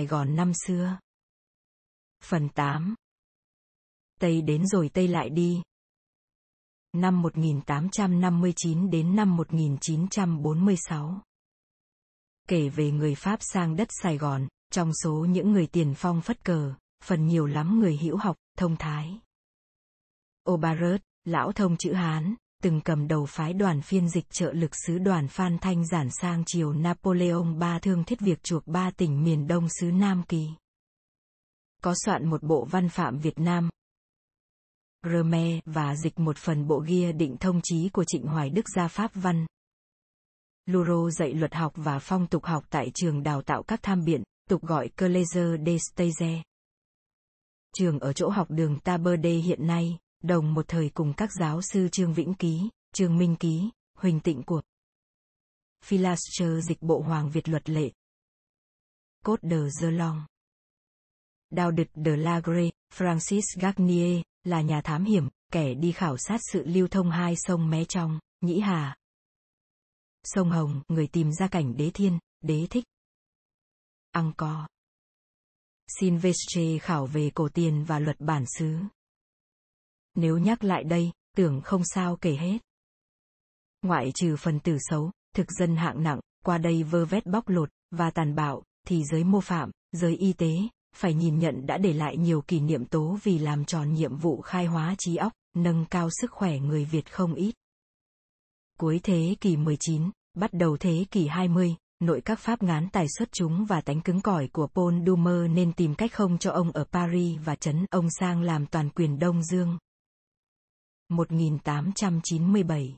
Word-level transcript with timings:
Sài 0.00 0.06
Gòn 0.06 0.36
năm 0.36 0.52
xưa. 0.66 0.98
Phần 2.24 2.48
8 2.48 2.94
Tây 4.20 4.42
đến 4.42 4.66
rồi 4.66 4.90
Tây 4.94 5.08
lại 5.08 5.30
đi. 5.30 5.62
Năm 6.92 7.22
1859 7.22 8.90
đến 8.90 9.16
năm 9.16 9.36
1946 9.36 11.22
Kể 12.48 12.68
về 12.68 12.90
người 12.90 13.14
Pháp 13.14 13.38
sang 13.40 13.76
đất 13.76 13.88
Sài 14.02 14.18
Gòn, 14.18 14.48
trong 14.70 14.90
số 15.02 15.26
những 15.28 15.52
người 15.52 15.66
tiền 15.66 15.94
phong 15.96 16.20
phất 16.20 16.44
cờ, 16.44 16.74
phần 17.04 17.26
nhiều 17.26 17.46
lắm 17.46 17.80
người 17.80 17.96
hữu 17.96 18.16
học, 18.16 18.36
thông 18.58 18.76
thái. 18.76 19.20
Obarut, 20.50 21.00
lão 21.24 21.52
thông 21.52 21.76
chữ 21.76 21.92
Hán, 21.92 22.34
từng 22.62 22.80
cầm 22.80 23.08
đầu 23.08 23.26
phái 23.26 23.52
đoàn 23.52 23.80
phiên 23.80 24.08
dịch 24.08 24.30
trợ 24.30 24.52
lực 24.52 24.70
sứ 24.86 24.98
đoàn 24.98 25.28
Phan 25.28 25.58
Thanh 25.58 25.86
giản 25.86 26.08
sang 26.20 26.44
triều 26.46 26.72
Napoleon 26.72 27.54
ba 27.58 27.78
thương 27.78 28.04
thiết 28.04 28.20
việc 28.20 28.42
chuộc 28.42 28.66
ba 28.66 28.90
tỉnh 28.90 29.24
miền 29.24 29.46
đông 29.46 29.68
xứ 29.80 29.90
Nam 29.90 30.22
Kỳ. 30.28 30.48
Có 31.82 31.94
soạn 32.04 32.30
một 32.30 32.42
bộ 32.42 32.64
văn 32.64 32.88
phạm 32.88 33.18
Việt 33.18 33.38
Nam, 33.38 33.70
Rome 35.02 35.60
và 35.64 35.96
dịch 35.96 36.18
một 36.18 36.36
phần 36.36 36.66
bộ 36.66 36.78
ghi 36.78 37.12
định 37.12 37.36
thông 37.36 37.60
chí 37.62 37.88
của 37.88 38.04
Trịnh 38.04 38.26
Hoài 38.26 38.50
Đức 38.50 38.68
ra 38.76 38.88
Pháp 38.88 39.10
văn. 39.14 39.46
Luro 40.66 41.10
dạy 41.10 41.34
luật 41.34 41.54
học 41.54 41.72
và 41.76 41.98
phong 41.98 42.26
tục 42.26 42.44
học 42.44 42.64
tại 42.70 42.90
trường 42.94 43.22
đào 43.22 43.42
tạo 43.42 43.62
các 43.62 43.80
tham 43.82 44.04
biện, 44.04 44.22
tục 44.48 44.62
gọi 44.62 44.88
Collège 44.88 45.56
de 45.66 45.76
Stages. 45.78 46.42
Trường 47.76 47.98
ở 47.98 48.12
chỗ 48.12 48.28
học 48.28 48.50
đường 48.50 48.78
Taberde 48.80 49.30
hiện 49.30 49.66
nay, 49.66 49.98
đồng 50.20 50.54
một 50.54 50.68
thời 50.68 50.90
cùng 50.94 51.12
các 51.16 51.30
giáo 51.40 51.62
sư 51.62 51.88
Trương 51.92 52.14
Vĩnh 52.14 52.34
Ký, 52.34 52.68
Trương 52.94 53.18
Minh 53.18 53.36
Ký, 53.36 53.70
Huỳnh 53.98 54.20
Tịnh 54.20 54.42
Cuộc. 54.42 54.60
Philaster 55.84 56.68
dịch 56.68 56.82
bộ 56.82 57.00
Hoàng 57.00 57.30
Việt 57.30 57.48
luật 57.48 57.70
lệ. 57.70 57.90
Cốt 59.24 59.38
de 59.80 59.90
long 59.90 60.26
Đào 61.50 61.70
địch 61.70 61.90
de 61.94 62.16
Lagre, 62.16 62.70
Francis 62.94 63.42
Garnier, 63.60 64.22
là 64.44 64.60
nhà 64.60 64.80
thám 64.84 65.04
hiểm, 65.04 65.28
kẻ 65.52 65.74
đi 65.74 65.92
khảo 65.92 66.16
sát 66.18 66.40
sự 66.52 66.62
lưu 66.66 66.88
thông 66.88 67.10
hai 67.10 67.34
sông 67.36 67.70
Mé 67.70 67.84
Trong, 67.84 68.18
Nhĩ 68.40 68.60
Hà. 68.60 68.96
Sông 70.24 70.50
Hồng, 70.50 70.82
người 70.88 71.06
tìm 71.06 71.32
ra 71.32 71.48
cảnh 71.48 71.76
đế 71.76 71.90
thiên, 71.90 72.18
đế 72.40 72.66
thích. 72.70 72.84
Angkor. 74.10 74.66
Silvestre 76.00 76.78
khảo 76.78 77.06
về 77.06 77.30
cổ 77.34 77.48
tiền 77.48 77.84
và 77.84 77.98
luật 77.98 78.20
bản 78.20 78.44
xứ. 78.58 78.78
Nếu 80.20 80.38
nhắc 80.38 80.64
lại 80.64 80.84
đây, 80.84 81.10
tưởng 81.36 81.60
không 81.60 81.82
sao 81.84 82.16
kể 82.16 82.34
hết. 82.34 82.58
Ngoại 83.82 84.12
trừ 84.14 84.36
phần 84.36 84.60
tử 84.60 84.76
xấu, 84.90 85.10
thực 85.36 85.46
dân 85.58 85.76
hạng 85.76 86.02
nặng, 86.02 86.20
qua 86.44 86.58
đây 86.58 86.82
vơ 86.82 87.04
vét 87.04 87.26
bóc 87.26 87.48
lột, 87.48 87.70
và 87.90 88.10
tàn 88.10 88.34
bạo, 88.34 88.62
thì 88.86 89.04
giới 89.04 89.24
mô 89.24 89.40
phạm, 89.40 89.70
giới 89.92 90.16
y 90.16 90.32
tế, 90.32 90.52
phải 90.96 91.14
nhìn 91.14 91.38
nhận 91.38 91.66
đã 91.66 91.78
để 91.78 91.92
lại 91.92 92.16
nhiều 92.16 92.42
kỷ 92.42 92.60
niệm 92.60 92.84
tố 92.84 93.18
vì 93.22 93.38
làm 93.38 93.64
tròn 93.64 93.94
nhiệm 93.94 94.16
vụ 94.16 94.40
khai 94.40 94.66
hóa 94.66 94.94
trí 94.98 95.16
óc, 95.16 95.32
nâng 95.56 95.84
cao 95.90 96.08
sức 96.20 96.30
khỏe 96.30 96.58
người 96.58 96.84
Việt 96.84 97.12
không 97.12 97.34
ít. 97.34 97.54
Cuối 98.78 99.00
thế 99.02 99.36
kỷ 99.40 99.56
19, 99.56 100.10
bắt 100.34 100.52
đầu 100.52 100.76
thế 100.76 101.04
kỷ 101.10 101.26
20, 101.26 101.76
nội 102.00 102.20
các 102.20 102.38
pháp 102.38 102.62
ngán 102.62 102.88
tài 102.92 103.06
xuất 103.18 103.32
chúng 103.32 103.64
và 103.64 103.80
tánh 103.80 104.00
cứng 104.00 104.20
cỏi 104.20 104.48
của 104.52 104.66
Paul 104.66 104.94
Dumer 105.06 105.50
nên 105.50 105.72
tìm 105.72 105.94
cách 105.94 106.12
không 106.12 106.38
cho 106.38 106.50
ông 106.50 106.72
ở 106.72 106.84
Paris 106.84 107.40
và 107.44 107.54
chấn 107.56 107.86
ông 107.90 108.08
sang 108.20 108.42
làm 108.42 108.66
toàn 108.66 108.90
quyền 108.90 109.18
Đông 109.18 109.42
Dương. 109.42 109.78
1897 111.10 112.96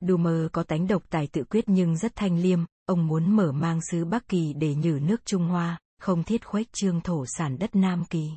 Dumer 0.00 0.46
có 0.52 0.62
tánh 0.62 0.86
độc 0.86 1.02
tài 1.10 1.26
tự 1.26 1.44
quyết 1.44 1.64
nhưng 1.66 1.96
rất 1.96 2.12
thanh 2.16 2.38
liêm, 2.38 2.64
ông 2.84 3.06
muốn 3.06 3.36
mở 3.36 3.52
mang 3.52 3.80
xứ 3.90 4.04
Bắc 4.04 4.28
Kỳ 4.28 4.52
để 4.52 4.74
nhử 4.74 4.98
nước 5.02 5.24
Trung 5.24 5.48
Hoa, 5.48 5.78
không 5.98 6.24
thiết 6.24 6.46
khuếch 6.46 6.72
trương 6.72 7.00
thổ 7.00 7.24
sản 7.26 7.58
đất 7.58 7.76
Nam 7.76 8.04
Kỳ. 8.10 8.30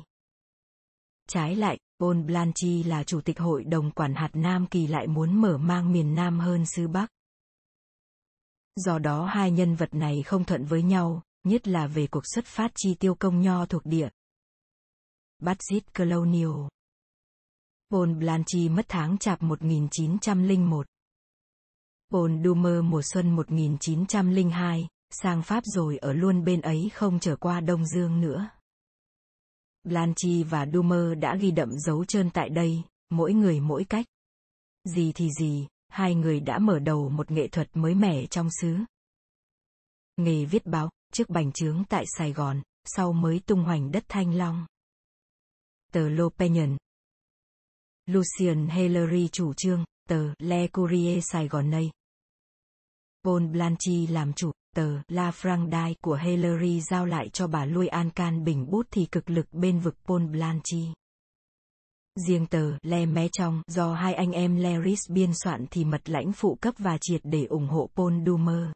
Trái 1.28 1.56
lại, 1.56 1.78
Paul 2.00 2.22
Blanchi 2.22 2.82
là 2.82 3.04
chủ 3.04 3.20
tịch 3.20 3.38
hội 3.38 3.64
đồng 3.64 3.90
quản 3.90 4.14
hạt 4.14 4.30
Nam 4.32 4.66
Kỳ 4.66 4.86
lại 4.86 5.06
muốn 5.06 5.40
mở 5.40 5.58
mang 5.58 5.92
miền 5.92 6.14
Nam 6.14 6.40
hơn 6.40 6.66
xứ 6.66 6.88
Bắc. 6.88 7.06
Do 8.76 8.98
đó 8.98 9.26
hai 9.26 9.50
nhân 9.50 9.74
vật 9.74 9.94
này 9.94 10.22
không 10.22 10.44
thuận 10.44 10.64
với 10.64 10.82
nhau, 10.82 11.22
nhất 11.44 11.68
là 11.68 11.86
về 11.86 12.06
cuộc 12.06 12.22
xuất 12.34 12.46
phát 12.46 12.70
chi 12.74 12.94
tiêu 12.94 13.14
công 13.14 13.40
nho 13.40 13.66
thuộc 13.66 13.86
địa. 13.86 14.08
Budget 15.38 15.94
Colonial 15.98 16.68
Paul 17.92 18.14
Blanchi 18.14 18.68
mất 18.68 18.86
tháng 18.88 19.18
chạp 19.18 19.42
1901. 19.42 20.86
Paul 22.10 22.44
Dumer 22.44 22.84
mùa 22.84 23.02
xuân 23.02 23.36
1902, 23.36 24.88
sang 25.10 25.42
Pháp 25.42 25.64
rồi 25.64 25.98
ở 25.98 26.12
luôn 26.12 26.44
bên 26.44 26.60
ấy 26.60 26.90
không 26.94 27.20
trở 27.20 27.36
qua 27.36 27.60
Đông 27.60 27.86
Dương 27.86 28.20
nữa. 28.20 28.48
Blanchi 29.84 30.42
và 30.42 30.66
Dumer 30.72 31.18
đã 31.18 31.36
ghi 31.36 31.50
đậm 31.50 31.78
dấu 31.78 32.04
chân 32.04 32.30
tại 32.30 32.48
đây, 32.48 32.82
mỗi 33.10 33.32
người 33.32 33.60
mỗi 33.60 33.84
cách. 33.84 34.06
Gì 34.84 35.12
thì 35.12 35.30
gì, 35.40 35.66
hai 35.88 36.14
người 36.14 36.40
đã 36.40 36.58
mở 36.58 36.78
đầu 36.78 37.08
một 37.08 37.30
nghệ 37.30 37.48
thuật 37.48 37.76
mới 37.76 37.94
mẻ 37.94 38.26
trong 38.26 38.48
xứ. 38.60 38.76
Nghề 40.16 40.44
viết 40.44 40.66
báo, 40.66 40.90
trước 41.12 41.28
bành 41.28 41.52
trướng 41.52 41.84
tại 41.88 42.04
Sài 42.18 42.32
Gòn, 42.32 42.62
sau 42.84 43.12
mới 43.12 43.40
tung 43.46 43.64
hoành 43.64 43.92
đất 43.92 44.04
Thanh 44.08 44.34
Long. 44.34 44.66
Tờ 45.92 46.08
L'Opinion 46.08 46.76
Lucien 48.12 48.68
Hillary 48.68 49.28
chủ 49.28 49.52
trương, 49.54 49.84
tờ 50.08 50.34
Le 50.38 50.66
Courrier 50.66 51.24
Sài 51.32 51.48
Gòn 51.48 51.70
này. 51.70 51.90
Paul 53.24 53.46
Blanchi 53.46 54.06
làm 54.06 54.32
chủ, 54.32 54.50
tờ 54.76 55.00
La 55.08 55.30
Frangdai 55.30 55.94
của 56.02 56.18
Hillary 56.22 56.80
giao 56.80 57.06
lại 57.06 57.28
cho 57.28 57.46
bà 57.46 57.64
Louis 57.64 57.88
Ancan 57.88 58.44
bình 58.44 58.70
bút 58.70 58.86
thì 58.90 59.06
cực 59.06 59.30
lực 59.30 59.46
bên 59.52 59.80
vực 59.80 59.94
Paul 60.06 60.26
Blanchi. 60.26 60.92
Riêng 62.26 62.46
tờ 62.46 62.72
Le 62.82 63.06
Mé 63.06 63.28
Trong 63.32 63.62
do 63.66 63.94
hai 63.94 64.14
anh 64.14 64.32
em 64.32 64.56
Leris 64.56 65.10
biên 65.10 65.30
soạn 65.34 65.66
thì 65.70 65.84
mật 65.84 66.10
lãnh 66.10 66.32
phụ 66.32 66.58
cấp 66.60 66.74
và 66.78 66.98
triệt 67.00 67.20
để 67.24 67.44
ủng 67.44 67.68
hộ 67.68 67.90
Paul 67.96 68.14
Dumer. 68.26 68.66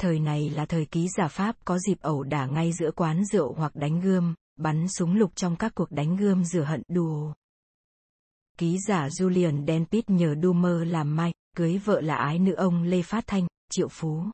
Thời 0.00 0.20
này 0.20 0.50
là 0.50 0.66
thời 0.66 0.86
ký 0.86 1.08
giả 1.16 1.28
Pháp 1.28 1.56
có 1.64 1.78
dịp 1.78 2.00
ẩu 2.00 2.22
đả 2.22 2.46
ngay 2.46 2.72
giữa 2.72 2.90
quán 2.90 3.24
rượu 3.24 3.52
hoặc 3.52 3.74
đánh 3.74 4.00
gươm, 4.00 4.34
bắn 4.56 4.88
súng 4.88 5.14
lục 5.14 5.36
trong 5.36 5.56
các 5.56 5.72
cuộc 5.74 5.90
đánh 5.90 6.16
gươm 6.16 6.44
rửa 6.44 6.64
hận 6.64 6.82
đùa. 6.88 7.32
Ký 8.58 8.78
giả 8.88 9.08
Julian 9.08 9.66
Denpit 9.66 10.10
nhờ 10.10 10.34
Dumer 10.42 10.86
làm 10.86 11.16
mai, 11.16 11.32
cưới 11.56 11.78
vợ 11.78 12.00
là 12.00 12.16
ái 12.16 12.38
nữ 12.38 12.52
ông 12.52 12.82
Lê 12.82 13.02
Phát 13.02 13.24
Thanh, 13.26 13.46
triệu 13.70 13.88
phú. 13.88 14.24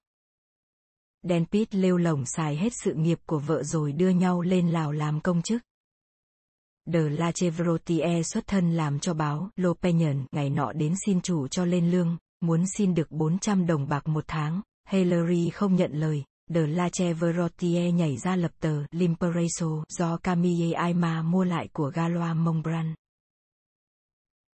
Denpit 1.22 1.74
lêu 1.74 1.96
lồng 1.96 2.24
xài 2.26 2.56
hết 2.56 2.72
sự 2.84 2.94
nghiệp 2.94 3.18
của 3.26 3.38
vợ 3.38 3.62
rồi 3.62 3.92
đưa 3.92 4.08
nhau 4.08 4.40
lên 4.40 4.68
Lào 4.70 4.92
làm 4.92 5.20
công 5.20 5.42
chức. 5.42 5.62
De 6.92 7.00
La 7.00 7.32
Chevrotie 7.32 8.22
xuất 8.22 8.46
thân 8.46 8.76
làm 8.76 8.98
cho 8.98 9.14
báo 9.14 9.50
L'Opinion 9.56 10.26
ngày 10.32 10.50
nọ 10.50 10.72
đến 10.72 10.94
xin 11.06 11.20
chủ 11.20 11.48
cho 11.48 11.64
lên 11.64 11.90
lương, 11.90 12.16
muốn 12.40 12.64
xin 12.76 12.94
được 12.94 13.10
400 13.10 13.66
đồng 13.66 13.88
bạc 13.88 14.08
một 14.08 14.24
tháng, 14.26 14.60
Hillary 14.90 15.50
không 15.50 15.76
nhận 15.76 15.92
lời, 15.92 16.24
De 16.54 16.66
La 16.66 16.88
Chevrotie 16.88 17.92
nhảy 17.92 18.16
ra 18.16 18.36
lập 18.36 18.50
tờ 18.60 18.82
L'Impresso 18.90 19.84
do 19.88 20.16
Camille 20.16 20.72
Aima 20.72 21.22
mua 21.22 21.44
lại 21.44 21.68
của 21.72 21.90
Galois 21.94 22.36
Montbrun. 22.36 22.94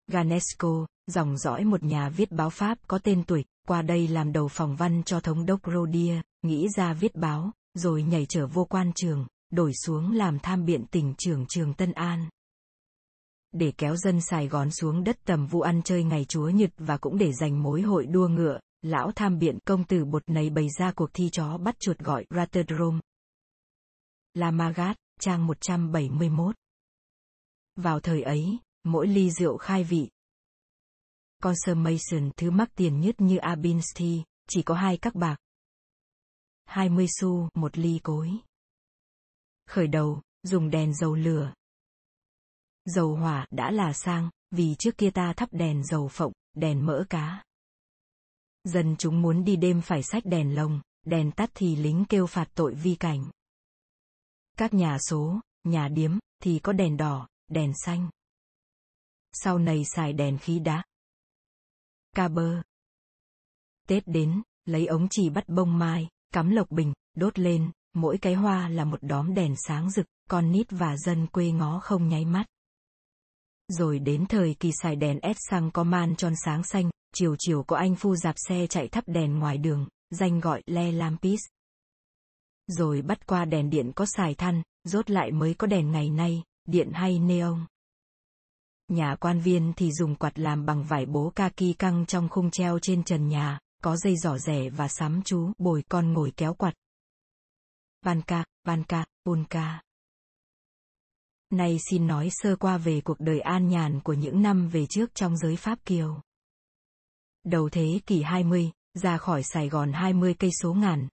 Ganesco, 0.08 0.88
dòng 1.08 1.38
dõi 1.38 1.66
một 1.66 1.84
nhà 1.84 2.10
viết 2.10 2.32
báo 2.32 2.50
Pháp 2.50 2.78
có 2.88 3.00
tên 3.00 3.24
tuổi, 3.24 3.46
qua 3.68 3.82
đây 3.82 4.08
làm 4.08 4.32
đầu 4.32 4.48
phòng 4.48 4.76
văn 4.76 5.04
cho 5.04 5.20
thống 5.20 5.46
đốc 5.46 5.60
Rodier, 5.74 6.22
nghĩ 6.42 6.68
ra 6.78 6.94
viết 6.94 7.16
báo, 7.16 7.52
rồi 7.74 8.04
nhảy 8.04 8.26
trở 8.26 8.48
vô 8.48 8.66
quan 8.66 8.92
trường, 8.96 9.28
đổi 9.52 9.72
xuống 9.86 10.12
làm 10.12 10.40
tham 10.40 10.66
biện 10.66 10.86
tỉnh 10.86 11.14
trưởng 11.18 11.46
trường 11.50 11.74
Tân 11.74 11.92
An. 11.92 12.30
Để 13.52 13.74
kéo 13.78 13.96
dân 13.96 14.22
Sài 14.22 14.48
Gòn 14.48 14.72
xuống 14.72 15.04
đất 15.04 15.18
tầm 15.26 15.48
vu 15.48 15.62
ăn 15.62 15.82
chơi 15.84 16.04
ngày 16.04 16.26
Chúa 16.26 16.50
Nhật 16.50 16.72
và 16.78 16.98
cũng 16.98 17.18
để 17.18 17.34
giành 17.34 17.64
mối 17.64 17.82
hội 17.82 18.06
đua 18.06 18.28
ngựa, 18.28 18.60
lão 18.82 19.12
tham 19.16 19.40
biện 19.40 19.60
công 19.66 19.84
tử 19.84 20.06
bột 20.06 20.30
này 20.30 20.50
bày 20.50 20.68
ra 20.80 20.92
cuộc 20.92 21.10
thi 21.14 21.30
chó 21.30 21.58
bắt 21.58 21.80
chuột 21.80 22.00
gọi 22.00 22.26
Raterdrome. 22.30 23.00
La 24.34 24.52
Magat, 24.52 24.98
trang 25.20 25.48
171. 25.48 26.56
Vào 27.76 28.00
thời 28.00 28.22
ấy, 28.22 28.60
mỗi 28.84 29.08
ly 29.08 29.32
rượu 29.32 29.58
khai 29.58 29.84
vị. 29.84 30.10
Consummation 31.44 32.32
thứ 32.38 32.52
mắc 32.52 32.70
tiền 32.76 33.00
nhất 33.00 33.16
như 33.18 33.38
Abinsti, 33.38 34.24
chỉ 34.50 34.62
có 34.64 34.76
hai 34.76 34.98
các 34.98 35.16
bạc. 35.16 35.38
20 36.66 37.08
xu 37.20 37.50
một 37.54 37.78
ly 37.78 38.00
cối. 38.04 38.32
Khởi 39.68 39.88
đầu, 39.88 40.22
dùng 40.44 40.70
đèn 40.70 40.94
dầu 40.94 41.16
lửa. 41.16 41.54
Dầu 42.86 43.16
hỏa 43.16 43.48
đã 43.52 43.72
là 43.72 43.94
sang, 43.94 44.30
vì 44.52 44.76
trước 44.80 44.98
kia 44.98 45.12
ta 45.12 45.34
thắp 45.38 45.50
đèn 45.52 45.84
dầu 45.84 46.08
phộng, 46.08 46.34
đèn 46.54 46.86
mỡ 46.86 47.06
cá. 47.10 47.44
Dân 48.64 48.96
chúng 48.98 49.22
muốn 49.22 49.44
đi 49.44 49.56
đêm 49.56 49.82
phải 49.82 50.04
sách 50.04 50.24
đèn 50.26 50.56
lồng, 50.56 50.82
đèn 51.06 51.32
tắt 51.32 51.50
thì 51.54 51.76
lính 51.76 52.06
kêu 52.10 52.28
phạt 52.28 52.46
tội 52.54 52.74
vi 52.74 52.96
cảnh. 52.96 53.32
Các 54.58 54.74
nhà 54.74 54.98
số, 55.10 55.40
nhà 55.64 55.88
điếm, 55.88 56.18
thì 56.44 56.60
có 56.60 56.74
đèn 56.74 56.98
đỏ, 56.98 57.28
đèn 57.48 57.74
xanh. 57.86 58.10
Sau 59.34 59.58
này 59.58 59.84
xài 59.96 60.14
đèn 60.14 60.38
khí 60.38 60.60
đá. 60.60 60.84
Ca 62.16 62.28
bơ. 62.28 62.62
Tết 63.88 64.04
đến, 64.08 64.42
lấy 64.66 64.86
ống 64.86 65.08
chỉ 65.10 65.30
bắt 65.30 65.50
bông 65.50 65.78
mai, 65.78 66.08
cắm 66.34 66.50
lộc 66.50 66.72
bình, 66.72 66.94
đốt 67.16 67.40
lên, 67.40 67.72
mỗi 67.94 68.18
cái 68.18 68.34
hoa 68.34 68.70
là 68.70 68.86
một 68.86 69.00
đóm 69.02 69.34
đèn 69.34 69.56
sáng 69.68 69.92
rực, 69.92 70.06
con 70.30 70.52
nít 70.52 70.68
và 70.70 70.98
dân 70.98 71.28
quê 71.28 71.52
ngó 71.52 71.80
không 71.80 72.08
nháy 72.08 72.26
mắt. 72.26 72.46
Rồi 73.68 74.00
đến 74.00 74.26
thời 74.26 74.56
kỳ 74.60 74.72
xài 74.82 74.96
đèn 74.96 75.20
ép 75.20 75.36
xăng 75.40 75.72
có 75.72 75.84
man 75.84 76.16
tròn 76.16 76.34
sáng 76.46 76.64
xanh, 76.64 76.90
chiều 77.14 77.36
chiều 77.40 77.64
có 77.64 77.78
anh 77.78 77.96
phu 77.96 78.16
dạp 78.16 78.36
xe 78.38 78.68
chạy 78.68 78.88
thắp 78.88 79.04
đèn 79.08 79.40
ngoài 79.40 79.58
đường, 79.58 79.88
danh 80.10 80.40
gọi 80.40 80.62
Le 80.66 80.92
Lampis. 80.92 81.40
Rồi 82.68 83.02
bắt 83.02 83.28
qua 83.28 83.46
đèn 83.46 83.70
điện 83.70 83.92
có 83.96 84.06
xài 84.06 84.36
than, 84.36 84.62
rốt 84.84 85.10
lại 85.10 85.32
mới 85.32 85.54
có 85.54 85.68
đèn 85.68 85.92
ngày 85.92 86.10
nay, 86.10 86.44
điện 86.66 86.92
hay 86.94 87.20
neon. 87.20 87.66
Nhà 88.92 89.16
quan 89.16 89.40
viên 89.40 89.74
thì 89.76 89.92
dùng 89.92 90.16
quạt 90.16 90.40
làm 90.40 90.66
bằng 90.66 90.84
vải 90.84 91.06
bố 91.06 91.32
kaki 91.36 91.78
căng 91.80 92.06
trong 92.06 92.30
khung 92.30 92.52
treo 92.52 92.80
trên 92.80 93.04
trần 93.04 93.28
nhà, 93.28 93.60
có 93.84 93.98
dây 93.98 94.18
giỏ 94.18 94.38
rẻ 94.38 94.70
và 94.70 94.88
sắm 94.88 95.22
chú 95.26 95.52
bồi 95.58 95.84
con 95.90 96.14
ngồi 96.14 96.34
kéo 96.38 96.54
quạt. 96.54 96.74
Vanka, 98.06 98.46
Vanka, 98.64 99.06
Polka. 99.26 99.82
Nay 101.50 101.78
xin 101.90 102.08
nói 102.08 102.30
sơ 102.32 102.56
qua 102.56 102.78
về 102.78 103.02
cuộc 103.02 103.20
đời 103.20 103.40
an 103.40 103.68
nhàn 103.68 104.00
của 104.00 104.14
những 104.14 104.42
năm 104.42 104.70
về 104.70 104.86
trước 104.90 105.16
trong 105.16 105.38
giới 105.38 105.56
Pháp 105.56 105.86
Kiều. 105.86 106.22
Đầu 107.44 107.70
thế 107.70 108.00
kỷ 108.06 108.22
20, 108.22 108.72
ra 108.94 109.18
khỏi 109.18 109.44
Sài 109.44 109.70
Gòn 109.70 109.94
20 109.94 110.36
cây 110.40 110.52
số 110.62 110.74
ngàn. 110.74 111.08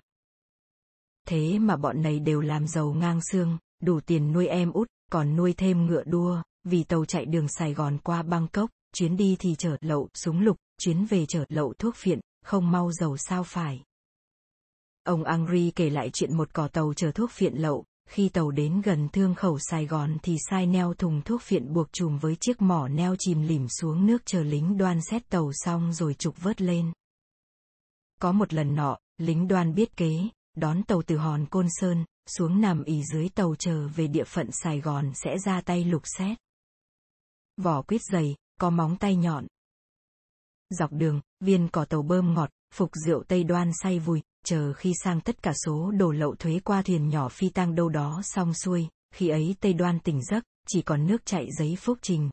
Thế 1.28 1.58
mà 1.58 1.76
bọn 1.76 2.02
này 2.02 2.20
đều 2.20 2.40
làm 2.40 2.66
giàu 2.66 2.92
ngang 2.92 3.20
xương, 3.32 3.58
đủ 3.82 4.00
tiền 4.00 4.32
nuôi 4.32 4.46
em 4.46 4.72
út, 4.72 4.88
còn 5.12 5.36
nuôi 5.36 5.54
thêm 5.56 5.86
ngựa 5.86 6.04
đua, 6.04 6.42
vì 6.64 6.84
tàu 6.84 7.04
chạy 7.04 7.26
đường 7.26 7.48
Sài 7.48 7.74
Gòn 7.74 7.98
qua 7.98 8.22
Bangkok, 8.22 8.70
chuyến 8.94 9.16
đi 9.16 9.36
thì 9.38 9.54
chở 9.58 9.76
lậu 9.80 10.08
súng 10.14 10.40
lục, 10.40 10.56
chuyến 10.78 11.04
về 11.04 11.26
chở 11.26 11.44
lậu 11.48 11.74
thuốc 11.78 11.96
phiện, 11.96 12.20
không 12.48 12.70
mau 12.70 12.92
giàu 12.92 13.16
sao 13.16 13.44
phải. 13.44 13.84
Ông 15.04 15.24
Angri 15.24 15.72
kể 15.76 15.90
lại 15.90 16.10
chuyện 16.12 16.36
một 16.36 16.54
cò 16.54 16.68
tàu 16.68 16.94
chở 16.94 17.12
thuốc 17.12 17.30
phiện 17.30 17.54
lậu, 17.54 17.84
khi 18.08 18.28
tàu 18.28 18.50
đến 18.50 18.80
gần 18.80 19.08
thương 19.12 19.34
khẩu 19.34 19.58
Sài 19.58 19.86
Gòn 19.86 20.16
thì 20.22 20.36
sai 20.50 20.66
neo 20.66 20.94
thùng 20.94 21.22
thuốc 21.22 21.42
phiện 21.42 21.72
buộc 21.72 21.92
chùm 21.92 22.18
với 22.18 22.36
chiếc 22.40 22.62
mỏ 22.62 22.88
neo 22.88 23.16
chìm 23.18 23.42
lìm 23.42 23.68
xuống 23.68 24.06
nước 24.06 24.22
chờ 24.24 24.42
lính 24.42 24.76
đoan 24.76 25.00
xét 25.10 25.28
tàu 25.28 25.50
xong 25.52 25.92
rồi 25.92 26.14
trục 26.14 26.42
vớt 26.42 26.60
lên. 26.60 26.92
Có 28.20 28.32
một 28.32 28.54
lần 28.54 28.74
nọ, 28.74 28.98
lính 29.18 29.48
đoan 29.48 29.74
biết 29.74 29.96
kế, 29.96 30.28
đón 30.56 30.82
tàu 30.82 31.02
từ 31.02 31.16
Hòn 31.16 31.46
Côn 31.46 31.66
Sơn, 31.70 32.04
xuống 32.26 32.60
nằm 32.60 32.84
ỉ 32.84 33.02
dưới 33.12 33.28
tàu 33.28 33.54
chờ 33.58 33.88
về 33.88 34.06
địa 34.06 34.24
phận 34.24 34.50
Sài 34.52 34.80
Gòn 34.80 35.12
sẽ 35.14 35.38
ra 35.38 35.60
tay 35.60 35.84
lục 35.84 36.02
xét. 36.04 36.38
Vỏ 37.56 37.82
quýt 37.82 38.00
dày, 38.02 38.36
có 38.60 38.70
móng 38.70 38.96
tay 38.96 39.16
nhọn. 39.16 39.46
Dọc 40.70 40.92
đường, 40.92 41.20
viên 41.40 41.68
cỏ 41.68 41.84
tàu 41.84 42.02
bơm 42.02 42.34
ngọt, 42.34 42.50
phục 42.74 42.90
rượu 43.06 43.22
Tây 43.28 43.44
Đoan 43.44 43.70
say 43.82 43.98
vùi, 43.98 44.22
chờ 44.44 44.72
khi 44.72 44.92
sang 45.04 45.20
tất 45.20 45.42
cả 45.42 45.52
số 45.64 45.90
đồ 45.90 46.10
lậu 46.10 46.34
thuế 46.34 46.60
qua 46.64 46.82
thuyền 46.82 47.08
nhỏ 47.08 47.28
phi 47.28 47.48
tang 47.48 47.74
đâu 47.74 47.88
đó 47.88 48.20
xong 48.24 48.54
xuôi, 48.54 48.88
khi 49.14 49.28
ấy 49.28 49.54
Tây 49.60 49.72
Đoan 49.72 50.00
tỉnh 50.00 50.22
giấc, 50.24 50.44
chỉ 50.68 50.82
còn 50.82 51.06
nước 51.06 51.26
chạy 51.26 51.46
giấy 51.58 51.76
phúc 51.76 51.98
trình. 52.02 52.30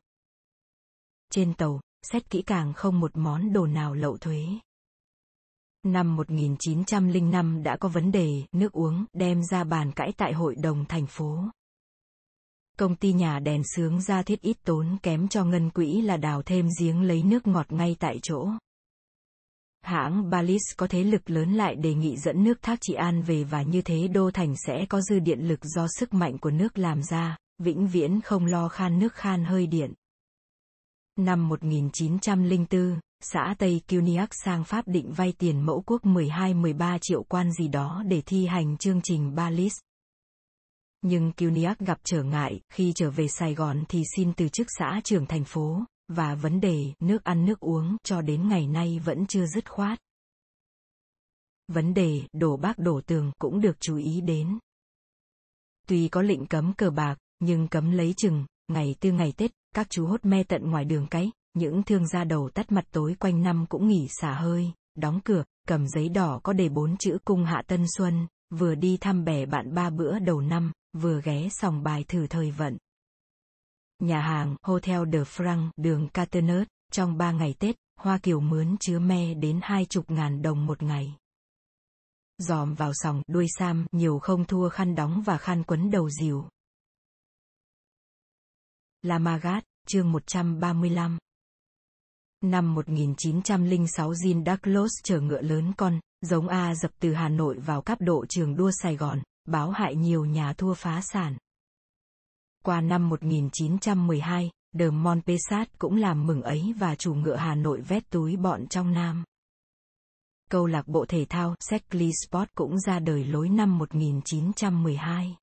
Trên 1.32 1.54
tàu, 1.54 1.80
xét 2.12 2.30
kỹ 2.30 2.42
càng 2.42 2.74
không 2.74 3.00
một 3.00 3.12
món 3.18 3.54
đồ 3.54 3.68
nào 3.68 3.94
lậu 3.94 4.18
thuế. 4.18 4.46
Năm 5.84 6.16
1905 6.16 7.64
đã 7.64 7.78
có 7.78 7.90
vấn 7.90 8.12
đề 8.12 8.44
nước 8.52 8.74
uống 8.74 9.06
đem 9.14 9.44
ra 9.44 9.64
bàn 9.64 9.92
cãi 9.92 10.14
tại 10.18 10.34
hội 10.34 10.56
đồng 10.56 10.86
thành 10.86 11.08
phố. 11.08 11.40
Công 12.78 12.96
ty 12.96 13.14
nhà 13.14 13.40
đèn 13.40 13.62
sướng 13.76 14.02
ra 14.02 14.24
thiết 14.24 14.42
ít 14.42 14.58
tốn 14.64 14.98
kém 15.04 15.28
cho 15.28 15.44
ngân 15.44 15.70
quỹ 15.70 16.02
là 16.02 16.18
đào 16.18 16.42
thêm 16.42 16.68
giếng 16.80 17.02
lấy 17.02 17.24
nước 17.24 17.48
ngọt 17.48 17.72
ngay 17.72 17.96
tại 18.00 18.20
chỗ. 18.24 18.50
Hãng 19.86 20.30
Balis 20.30 20.62
có 20.78 20.88
thế 20.88 21.04
lực 21.04 21.30
lớn 21.30 21.54
lại 21.54 21.76
đề 21.76 21.94
nghị 21.94 22.18
dẫn 22.18 22.44
nước 22.44 22.62
thác 22.62 22.80
trị 22.82 22.94
an 22.94 23.22
về 23.22 23.44
và 23.44 23.62
như 23.62 23.82
thế 23.82 24.08
đô 24.08 24.32
thành 24.32 24.56
sẽ 24.66 24.86
có 24.90 25.02
dư 25.02 25.20
điện 25.20 25.40
lực 25.40 25.60
do 25.64 25.88
sức 26.00 26.14
mạnh 26.14 26.38
của 26.38 26.52
nước 26.52 26.78
làm 26.78 27.04
ra, 27.04 27.38
vĩnh 27.60 27.88
viễn 27.88 28.22
không 28.22 28.46
lo 28.46 28.68
khan 28.70 29.00
nước 29.00 29.14
khan 29.14 29.46
hơi 29.46 29.68
điện. 29.68 29.94
Năm 31.20 31.50
1904, 31.50 33.00
xã 33.22 33.56
Tây 33.58 33.82
Cuniac 33.90 34.30
sang 34.44 34.64
Pháp 34.64 34.88
định 34.88 35.12
vay 35.12 35.34
tiền 35.38 35.66
mẫu 35.66 35.84
quốc 35.86 36.02
12-13 36.04 36.98
triệu 37.02 37.24
quan 37.24 37.52
gì 37.52 37.68
đó 37.68 38.04
để 38.08 38.22
thi 38.26 38.46
hành 38.46 38.78
chương 38.78 39.02
trình 39.04 39.36
Balis. 39.36 39.74
Nhưng 41.02 41.32
Cuniac 41.32 41.80
gặp 41.80 41.98
trở 42.04 42.24
ngại, 42.24 42.62
khi 42.74 42.94
trở 42.96 43.12
về 43.12 43.28
Sài 43.28 43.54
Gòn 43.54 43.84
thì 43.90 44.04
xin 44.16 44.34
từ 44.34 44.50
chức 44.50 44.68
xã 44.80 45.02
trưởng 45.04 45.26
thành 45.26 45.44
phố, 45.44 45.84
và 46.08 46.36
vấn 46.36 46.60
đề 46.60 46.94
nước 47.00 47.24
ăn 47.24 47.46
nước 47.46 47.60
uống 47.60 47.98
cho 48.04 48.22
đến 48.22 48.50
ngày 48.50 48.68
nay 48.68 49.00
vẫn 49.06 49.26
chưa 49.26 49.46
dứt 49.46 49.72
khoát. 49.72 50.00
Vấn 51.68 51.94
đề 51.94 52.22
đổ 52.34 52.58
bác 52.58 52.80
đổ 52.80 53.02
tường 53.02 53.32
cũng 53.40 53.62
được 53.62 53.80
chú 53.80 53.98
ý 53.98 54.22
đến. 54.22 54.60
Tuy 55.88 56.08
có 56.08 56.22
lệnh 56.22 56.46
cấm 56.46 56.74
cờ 56.74 56.90
bạc, 56.90 57.18
nhưng 57.40 57.68
cấm 57.68 57.92
lấy 57.92 58.14
chừng, 58.18 58.46
ngày 58.68 58.96
tư 59.00 59.12
ngày 59.12 59.34
Tết, 59.38 59.52
các 59.76 59.88
chú 59.90 60.06
hốt 60.06 60.26
me 60.26 60.44
tận 60.44 60.72
ngoài 60.72 60.86
đường 60.86 61.08
cái, 61.08 61.32
những 61.54 61.84
thương 61.84 62.08
gia 62.08 62.24
đầu 62.24 62.50
tắt 62.54 62.72
mặt 62.72 62.86
tối 62.92 63.16
quanh 63.20 63.42
năm 63.42 63.66
cũng 63.70 63.88
nghỉ 63.88 64.08
xả 64.22 64.34
hơi, 64.34 64.72
đóng 64.96 65.20
cửa, 65.24 65.44
cầm 65.68 65.88
giấy 65.88 66.10
đỏ 66.10 66.40
có 66.44 66.54
đề 66.54 66.70
bốn 66.70 66.98
chữ 66.98 67.18
cung 67.26 67.46
hạ 67.46 67.64
tân 67.68 67.86
xuân, 67.98 68.28
vừa 68.50 68.76
đi 68.76 68.98
thăm 68.98 69.24
bè 69.26 69.46
bạn 69.46 69.74
ba 69.74 69.90
bữa 69.90 70.20
đầu 70.20 70.42
năm, 70.42 70.72
vừa 70.94 71.22
ghé 71.24 71.50
sòng 71.52 71.84
bài 71.84 72.06
thử 72.08 72.28
thời 72.28 72.52
vận. 72.52 72.78
Nhà 74.00 74.22
hàng 74.22 74.56
Hotel 74.62 75.02
de 75.14 75.20
Franc, 75.20 75.70
đường 75.78 76.10
Catenet, 76.10 76.68
trong 76.92 77.18
ba 77.18 77.32
ngày 77.32 77.56
Tết, 77.60 77.76
Hoa 78.00 78.18
Kiều 78.18 78.40
mướn 78.40 78.78
chứa 78.80 79.00
me 79.00 79.34
đến 79.34 79.60
hai 79.64 79.86
chục 79.86 80.12
ngàn 80.12 80.42
đồng 80.42 80.66
một 80.66 80.84
ngày. 80.84 81.18
Dòm 82.38 82.74
vào 82.74 82.92
sòng, 82.94 83.22
đuôi 83.28 83.48
sam, 83.58 83.86
nhiều 83.92 84.20
không 84.20 84.46
thua 84.46 84.70
khăn 84.70 84.96
đóng 84.96 85.24
và 85.26 85.38
khăn 85.38 85.64
quấn 85.64 85.92
đầu 85.92 86.10
dìu. 86.10 86.46
La 89.02 89.20
Magat, 89.20 89.64
chương 89.88 90.12
135. 90.12 91.18
Năm 92.42 92.76
1906 92.76 94.12
Jean 94.12 94.46
Douglas 94.46 94.92
chở 95.04 95.20
ngựa 95.20 95.42
lớn 95.42 95.74
con, 95.78 96.00
giống 96.22 96.48
A 96.48 96.76
dập 96.76 96.92
từ 97.00 97.14
Hà 97.14 97.30
Nội 97.30 97.60
vào 97.60 97.82
cáp 97.82 98.02
độ 98.02 98.26
trường 98.26 98.56
đua 98.56 98.72
Sài 98.82 98.96
Gòn, 98.96 99.22
báo 99.46 99.72
hại 99.72 99.96
nhiều 99.96 100.26
nhà 100.26 100.54
thua 100.54 100.74
phá 100.74 101.02
sản. 101.02 101.38
Qua 102.66 102.82
năm 102.82 103.10
1912, 103.10 104.52
Đờm 104.74 105.04
Mon 105.04 105.22
Pesat 105.22 105.80
cũng 105.80 105.96
làm 105.96 106.28
mừng 106.28 106.42
ấy 106.42 106.74
và 106.78 106.96
chủ 106.96 107.14
ngựa 107.14 107.36
Hà 107.36 107.56
Nội 107.56 107.82
vét 107.82 108.10
túi 108.10 108.38
bọn 108.38 108.68
trong 108.68 108.94
Nam. 108.94 109.24
Câu 110.50 110.66
lạc 110.66 110.88
bộ 110.88 111.06
thể 111.10 111.26
thao 111.30 111.56
Secli 111.60 112.12
Sport 112.26 112.50
cũng 112.56 112.80
ra 112.80 113.00
đời 113.00 113.24
lối 113.24 113.50
năm 113.50 113.78
1912. 113.78 115.36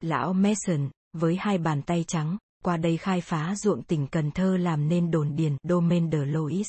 Lão 0.00 0.32
Mason, 0.32 0.90
với 1.12 1.36
hai 1.36 1.58
bàn 1.58 1.82
tay 1.82 2.04
trắng, 2.08 2.36
qua 2.64 2.76
đây 2.76 2.96
khai 2.96 3.20
phá 3.20 3.54
ruộng 3.56 3.82
tỉnh 3.82 4.06
Cần 4.06 4.30
Thơ 4.30 4.56
làm 4.56 4.88
nên 4.88 5.10
đồn 5.10 5.36
điền 5.36 5.56
Domaine 5.62 6.08
de 6.12 6.24
Lois. 6.24 6.68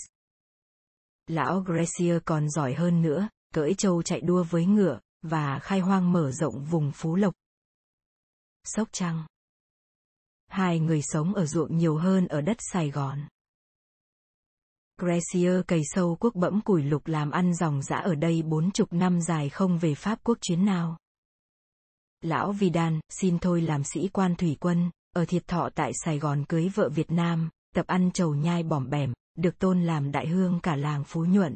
Lão 1.28 1.60
Gracier 1.60 2.18
còn 2.26 2.50
giỏi 2.50 2.74
hơn 2.74 3.02
nữa, 3.02 3.30
cưỡi 3.54 3.74
trâu 3.74 4.04
chạy 4.04 4.22
đua 4.22 4.44
với 4.44 4.66
ngựa, 4.66 5.00
và 5.22 5.60
khai 5.60 5.80
hoang 5.80 6.12
mở 6.12 6.32
rộng 6.32 6.64
vùng 6.64 6.92
Phú 6.92 7.16
Lộc. 7.16 7.34
Sóc 8.76 8.88
Trăng 8.92 9.26
Hai 10.48 10.80
người 10.80 11.02
sống 11.02 11.34
ở 11.34 11.46
ruộng 11.46 11.78
nhiều 11.78 11.98
hơn 11.98 12.28
ở 12.28 12.42
đất 12.42 12.58
Sài 12.60 12.92
Gòn. 12.92 13.20
Gracier 14.98 15.62
cày 15.68 15.82
sâu 15.84 16.18
quốc 16.20 16.36
bẫm 16.36 16.62
củi 16.62 16.84
lục 16.84 17.08
làm 17.08 17.32
ăn 17.32 17.54
dòng 17.54 17.82
dã 17.82 17.96
ở 17.96 18.16
đây 18.16 18.42
bốn 18.42 18.72
chục 18.72 18.94
năm 18.94 19.22
dài 19.22 19.50
không 19.50 19.78
về 19.78 19.96
Pháp 19.96 20.20
quốc 20.24 20.38
chuyến 20.42 20.66
nào. 20.66 20.98
Lão 22.22 22.52
Vidan, 22.52 23.00
xin 23.10 23.40
thôi 23.40 23.62
làm 23.62 23.84
sĩ 23.84 24.08
quan 24.08 24.36
thủy 24.36 24.58
quân, 24.60 24.92
ở 25.16 25.26
thiệt 25.26 25.48
thọ 25.48 25.70
tại 25.76 25.92
Sài 25.94 26.20
Gòn 26.20 26.46
cưới 26.50 26.70
vợ 26.76 26.90
Việt 26.90 27.12
Nam, 27.12 27.50
tập 27.76 27.88
ăn 27.88 28.12
trầu 28.12 28.36
nhai 28.36 28.64
bỏm 28.64 28.90
bẻm, 28.90 29.14
được 29.36 29.60
tôn 29.60 29.84
làm 29.84 30.12
đại 30.12 30.28
hương 30.28 30.60
cả 30.60 30.76
làng 30.76 31.04
Phú 31.04 31.26
Nhuận. 31.26 31.56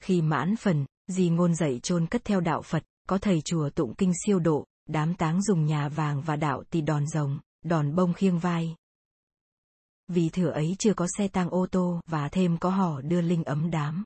Khi 0.00 0.22
mãn 0.22 0.56
phần, 0.56 0.86
di 1.08 1.28
ngôn 1.28 1.54
dạy 1.54 1.80
chôn 1.82 2.06
cất 2.06 2.24
theo 2.24 2.40
đạo 2.40 2.62
Phật, 2.62 2.82
có 3.08 3.18
thầy 3.18 3.40
chùa 3.40 3.70
tụng 3.70 3.94
kinh 3.94 4.12
siêu 4.24 4.38
độ, 4.38 4.66
đám 4.86 5.14
táng 5.14 5.42
dùng 5.42 5.66
nhà 5.66 5.88
vàng 5.88 6.22
và 6.22 6.36
đạo 6.36 6.62
tỳ 6.70 6.80
đòn 6.80 7.06
rồng, 7.06 7.38
đòn 7.64 7.94
bông 7.94 8.12
khiêng 8.12 8.38
vai. 8.38 8.74
Vì 10.08 10.28
thừa 10.28 10.50
ấy 10.50 10.76
chưa 10.78 10.94
có 10.94 11.06
xe 11.18 11.28
tang 11.28 11.50
ô 11.50 11.66
tô 11.70 12.00
và 12.06 12.28
thêm 12.28 12.58
có 12.58 12.70
hò 12.70 13.00
đưa 13.00 13.20
linh 13.20 13.44
ấm 13.44 13.70
đám. 13.70 14.04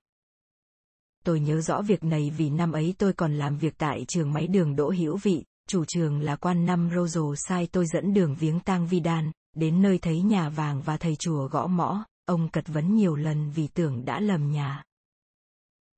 Tôi 1.24 1.40
nhớ 1.40 1.60
rõ 1.60 1.82
việc 1.82 2.04
này 2.04 2.30
vì 2.36 2.50
năm 2.50 2.72
ấy 2.72 2.94
tôi 2.98 3.12
còn 3.12 3.34
làm 3.34 3.58
việc 3.58 3.74
tại 3.78 4.04
trường 4.08 4.32
máy 4.32 4.46
đường 4.46 4.76
Đỗ 4.76 4.90
Hữu 4.90 5.16
Vị, 5.16 5.44
chủ 5.68 5.84
trường 5.84 6.20
là 6.20 6.36
quan 6.36 6.66
năm 6.66 6.88
Rojo 6.88 7.34
sai 7.34 7.68
tôi 7.72 7.86
dẫn 7.86 8.14
đường 8.14 8.34
viếng 8.34 8.60
tang 8.60 8.86
Vi 8.86 9.00
Đan, 9.00 9.30
đến 9.56 9.82
nơi 9.82 9.98
thấy 9.98 10.22
nhà 10.22 10.48
vàng 10.48 10.82
và 10.82 10.96
thầy 10.96 11.16
chùa 11.16 11.48
gõ 11.48 11.66
mõ, 11.66 12.04
ông 12.26 12.48
cật 12.48 12.68
vấn 12.68 12.94
nhiều 12.94 13.16
lần 13.16 13.50
vì 13.50 13.68
tưởng 13.68 14.04
đã 14.04 14.20
lầm 14.20 14.50
nhà. 14.50 14.84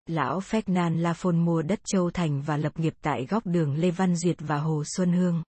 Lão 0.07 0.41
Ferdinand 0.41 0.97
Lafon 0.97 1.45
mua 1.45 1.63
đất 1.63 1.81
Châu 1.85 2.11
Thành 2.11 2.43
và 2.43 2.57
lập 2.57 2.79
nghiệp 2.79 2.95
tại 3.03 3.27
góc 3.27 3.47
đường 3.47 3.75
Lê 3.75 3.91
Văn 3.91 4.17
Duyệt 4.17 4.37
và 4.39 4.59
Hồ 4.59 4.83
Xuân 4.97 5.13
Hương. 5.13 5.43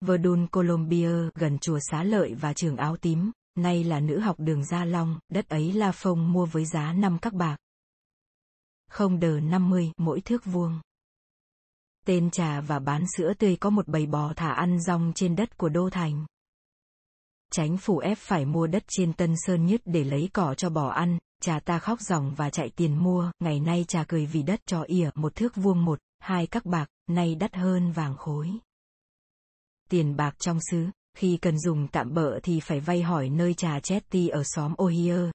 Verdun 0.00 0.46
Colombia 0.46 1.10
gần 1.34 1.58
chùa 1.58 1.78
Xá 1.90 2.02
Lợi 2.02 2.34
và 2.34 2.52
trường 2.52 2.76
áo 2.76 2.96
tím, 2.96 3.30
nay 3.54 3.84
là 3.84 4.00
nữ 4.00 4.20
học 4.20 4.36
đường 4.38 4.64
Gia 4.64 4.84
Long, 4.84 5.18
đất 5.28 5.48
ấy 5.48 5.72
La 5.72 5.92
Phong 5.94 6.32
mua 6.32 6.46
với 6.46 6.64
giá 6.64 6.92
năm 6.92 7.18
các 7.22 7.34
bạc. 7.34 7.56
Không 8.90 9.20
đờ 9.20 9.40
50 9.40 9.92
mỗi 9.96 10.20
thước 10.20 10.44
vuông. 10.44 10.80
Tên 12.06 12.30
trà 12.30 12.60
và 12.60 12.78
bán 12.78 13.04
sữa 13.16 13.32
tươi 13.38 13.56
có 13.56 13.70
một 13.70 13.88
bầy 13.88 14.06
bò 14.06 14.32
thả 14.36 14.52
ăn 14.52 14.80
rong 14.80 15.12
trên 15.14 15.36
đất 15.36 15.58
của 15.58 15.68
Đô 15.68 15.90
Thành. 15.90 16.26
tránh 17.52 17.76
phủ 17.76 17.98
ép 17.98 18.18
phải 18.18 18.44
mua 18.44 18.66
đất 18.66 18.82
trên 18.88 19.12
Tân 19.12 19.34
Sơn 19.36 19.66
Nhất 19.66 19.80
để 19.84 20.04
lấy 20.04 20.30
cỏ 20.32 20.54
cho 20.54 20.70
bò 20.70 20.88
ăn, 20.88 21.18
Cha 21.42 21.60
ta 21.60 21.78
khóc 21.78 22.00
ròng 22.00 22.34
và 22.34 22.50
chạy 22.50 22.70
tiền 22.70 23.02
mua, 23.02 23.32
ngày 23.40 23.60
nay 23.60 23.84
cha 23.88 24.04
cười 24.08 24.26
vì 24.26 24.42
đất 24.42 24.60
cho 24.66 24.82
ỉa 24.82 25.10
một 25.14 25.34
thước 25.34 25.56
vuông 25.56 25.84
một, 25.84 26.00
hai 26.18 26.46
các 26.46 26.66
bạc, 26.66 26.86
nay 27.06 27.34
đắt 27.34 27.56
hơn 27.56 27.92
vàng 27.92 28.16
khối. 28.16 28.50
Tiền 29.90 30.16
bạc 30.16 30.34
trong 30.38 30.58
xứ, 30.70 30.86
khi 31.14 31.38
cần 31.42 31.58
dùng 31.58 31.88
tạm 31.88 32.14
bợ 32.14 32.40
thì 32.42 32.60
phải 32.60 32.80
vay 32.80 33.02
hỏi 33.02 33.28
nơi 33.28 33.54
trà 33.54 33.80
Chetty 33.80 34.28
ở 34.28 34.42
xóm 34.44 34.74
Ohio. 34.78 35.30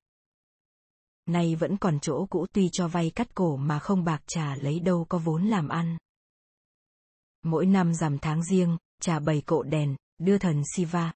Nay 1.26 1.56
vẫn 1.56 1.78
còn 1.78 2.00
chỗ 2.00 2.26
cũ 2.30 2.46
tuy 2.54 2.70
cho 2.72 2.88
vay 2.88 3.10
cắt 3.10 3.36
cổ 3.36 3.56
mà 3.56 3.80
không 3.80 4.04
bạc 4.04 4.22
trà 4.28 4.56
lấy 4.56 4.80
đâu 4.80 5.06
có 5.10 5.18
vốn 5.18 5.46
làm 5.46 5.68
ăn. 5.68 5.98
Mỗi 7.44 7.66
năm 7.66 7.94
rằm 7.94 8.18
tháng 8.20 8.44
riêng, 8.44 8.78
trà 9.02 9.20
bày 9.20 9.44
cộ 9.46 9.64
đèn, 9.64 9.96
đưa 10.18 10.38
thần 10.38 10.62
Siva. 10.76 11.14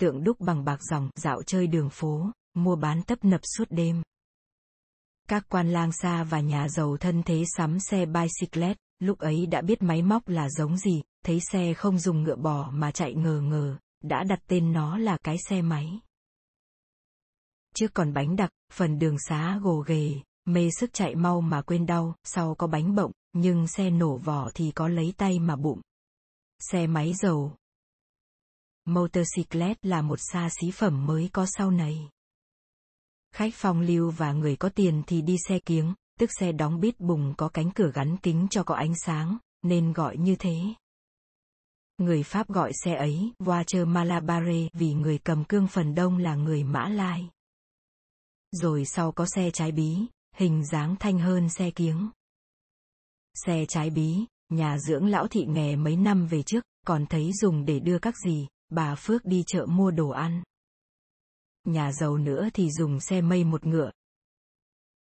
Tượng 0.00 0.24
đúc 0.24 0.40
bằng 0.40 0.64
bạc 0.64 0.78
dòng, 0.90 1.10
dạo 1.16 1.42
chơi 1.42 1.66
đường 1.66 1.90
phố, 1.90 2.32
mua 2.64 2.76
bán 2.76 3.02
tấp 3.02 3.24
nập 3.24 3.40
suốt 3.56 3.64
đêm. 3.70 4.02
Các 5.28 5.48
quan 5.48 5.72
lang 5.72 5.92
xa 5.92 6.24
và 6.24 6.40
nhà 6.40 6.68
giàu 6.68 6.96
thân 6.96 7.22
thế 7.22 7.44
sắm 7.56 7.80
xe 7.80 8.06
bicycle. 8.06 8.74
lúc 8.98 9.18
ấy 9.18 9.46
đã 9.46 9.62
biết 9.62 9.82
máy 9.82 10.02
móc 10.02 10.28
là 10.28 10.48
giống 10.50 10.76
gì, 10.76 11.02
thấy 11.24 11.40
xe 11.52 11.74
không 11.74 11.98
dùng 11.98 12.22
ngựa 12.22 12.36
bò 12.36 12.70
mà 12.70 12.90
chạy 12.90 13.14
ngờ 13.14 13.40
ngờ, 13.40 13.78
đã 14.04 14.24
đặt 14.24 14.40
tên 14.46 14.72
nó 14.72 14.98
là 14.98 15.18
cái 15.24 15.36
xe 15.48 15.62
máy. 15.62 16.00
Trước 17.74 17.94
còn 17.94 18.12
bánh 18.12 18.36
đặc, 18.36 18.50
phần 18.72 18.98
đường 18.98 19.16
xá 19.28 19.58
gồ 19.62 19.84
ghề, 19.86 20.12
mê 20.44 20.70
sức 20.70 20.90
chạy 20.92 21.14
mau 21.14 21.40
mà 21.40 21.62
quên 21.62 21.86
đau, 21.86 22.14
sau 22.24 22.54
có 22.54 22.66
bánh 22.66 22.94
bộng, 22.94 23.12
nhưng 23.32 23.66
xe 23.66 23.90
nổ 23.90 24.16
vỏ 24.16 24.50
thì 24.54 24.72
có 24.74 24.88
lấy 24.88 25.14
tay 25.16 25.38
mà 25.38 25.56
bụng. 25.56 25.80
Xe 26.58 26.86
máy 26.86 27.12
dầu. 27.14 27.56
Motorcyclet 28.84 29.86
là 29.86 30.02
một 30.02 30.18
xa 30.32 30.48
xí 30.60 30.70
phẩm 30.70 31.06
mới 31.06 31.30
có 31.32 31.46
sau 31.46 31.70
này. 31.70 32.08
Khách 33.38 33.54
phong 33.54 33.80
lưu 33.80 34.10
và 34.10 34.32
người 34.32 34.56
có 34.56 34.68
tiền 34.68 35.02
thì 35.06 35.22
đi 35.22 35.36
xe 35.48 35.58
kiếng, 35.58 35.94
tức 36.20 36.30
xe 36.40 36.52
đóng 36.52 36.80
bít 36.80 37.00
bùng 37.00 37.34
có 37.36 37.48
cánh 37.48 37.70
cửa 37.70 37.90
gắn 37.94 38.16
kính 38.16 38.46
cho 38.50 38.62
có 38.62 38.74
ánh 38.74 38.92
sáng, 39.04 39.38
nên 39.62 39.92
gọi 39.92 40.16
như 40.16 40.36
thế. 40.36 40.56
Người 41.98 42.22
Pháp 42.22 42.48
gọi 42.48 42.72
xe 42.84 42.94
ấy 42.94 43.32
Voiture 43.38 43.84
Malabare 43.84 44.68
vì 44.72 44.92
người 44.92 45.18
cầm 45.18 45.44
cương 45.44 45.66
phần 45.66 45.94
đông 45.94 46.18
là 46.18 46.34
người 46.34 46.64
Mã 46.64 46.88
Lai. 46.88 47.30
Rồi 48.52 48.84
sau 48.84 49.12
có 49.12 49.26
xe 49.26 49.50
trái 49.50 49.72
bí, 49.72 49.98
hình 50.36 50.64
dáng 50.66 50.96
thanh 51.00 51.18
hơn 51.18 51.48
xe 51.48 51.70
kiếng. 51.70 52.10
Xe 53.44 53.64
trái 53.68 53.90
bí, 53.90 54.24
nhà 54.48 54.78
dưỡng 54.78 55.06
lão 55.06 55.28
thị 55.28 55.44
nghè 55.48 55.76
mấy 55.76 55.96
năm 55.96 56.26
về 56.26 56.42
trước, 56.42 56.64
còn 56.86 57.06
thấy 57.06 57.32
dùng 57.32 57.64
để 57.64 57.80
đưa 57.80 57.98
các 57.98 58.14
gì, 58.24 58.46
bà 58.68 58.94
Phước 58.94 59.24
đi 59.24 59.42
chợ 59.46 59.66
mua 59.68 59.90
đồ 59.90 60.08
ăn. 60.08 60.42
Nhà 61.68 61.92
giàu 61.92 62.18
nữa 62.18 62.48
thì 62.54 62.70
dùng 62.70 63.00
xe 63.00 63.20
mây 63.20 63.44
một 63.44 63.66
ngựa. 63.66 63.90